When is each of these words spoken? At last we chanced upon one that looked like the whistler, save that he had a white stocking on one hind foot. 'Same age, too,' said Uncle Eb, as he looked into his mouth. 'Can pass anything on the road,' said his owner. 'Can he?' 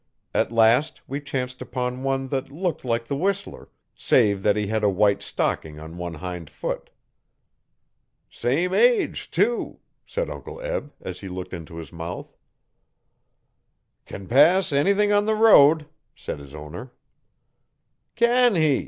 At 0.33 0.51
last 0.51 0.99
we 1.07 1.21
chanced 1.21 1.61
upon 1.61 2.01
one 2.01 2.29
that 2.29 2.51
looked 2.51 2.83
like 2.83 3.05
the 3.05 3.15
whistler, 3.15 3.69
save 3.95 4.41
that 4.41 4.55
he 4.55 4.65
had 4.65 4.83
a 4.83 4.89
white 4.89 5.21
stocking 5.21 5.79
on 5.79 5.95
one 5.99 6.15
hind 6.15 6.49
foot. 6.49 6.89
'Same 8.27 8.73
age, 8.73 9.29
too,' 9.29 9.77
said 10.03 10.27
Uncle 10.27 10.59
Eb, 10.59 10.91
as 11.01 11.19
he 11.19 11.27
looked 11.29 11.53
into 11.53 11.75
his 11.77 11.93
mouth. 11.93 12.35
'Can 14.07 14.27
pass 14.27 14.73
anything 14.73 15.11
on 15.11 15.25
the 15.27 15.35
road,' 15.35 15.85
said 16.15 16.39
his 16.39 16.55
owner. 16.55 16.91
'Can 18.15 18.55
he?' 18.55 18.79